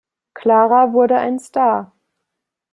[0.33, 1.91] Clara wurde ein Star.